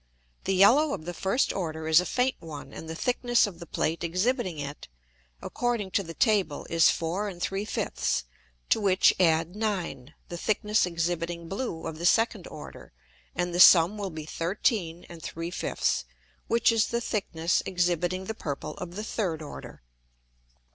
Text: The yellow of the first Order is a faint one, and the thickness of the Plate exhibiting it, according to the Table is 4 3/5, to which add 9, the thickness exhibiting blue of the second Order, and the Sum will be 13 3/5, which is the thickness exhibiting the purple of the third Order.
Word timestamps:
The 0.45 0.55
yellow 0.55 0.95
of 0.95 1.05
the 1.05 1.13
first 1.13 1.53
Order 1.53 1.87
is 1.87 1.99
a 2.01 2.07
faint 2.07 2.33
one, 2.39 2.73
and 2.73 2.89
the 2.89 2.95
thickness 2.95 3.45
of 3.45 3.59
the 3.59 3.67
Plate 3.67 4.03
exhibiting 4.03 4.57
it, 4.57 4.87
according 5.43 5.91
to 5.91 6.01
the 6.01 6.15
Table 6.15 6.65
is 6.71 6.89
4 6.89 7.31
3/5, 7.33 8.23
to 8.69 8.81
which 8.81 9.13
add 9.19 9.55
9, 9.55 10.15
the 10.27 10.37
thickness 10.39 10.87
exhibiting 10.87 11.47
blue 11.47 11.85
of 11.85 11.99
the 11.99 12.07
second 12.07 12.47
Order, 12.47 12.93
and 13.35 13.53
the 13.53 13.59
Sum 13.59 13.95
will 13.95 14.09
be 14.09 14.25
13 14.25 15.05
3/5, 15.07 16.05
which 16.47 16.71
is 16.71 16.87
the 16.87 16.99
thickness 16.99 17.61
exhibiting 17.67 18.25
the 18.25 18.33
purple 18.33 18.73
of 18.77 18.95
the 18.95 19.03
third 19.03 19.43
Order. 19.43 19.83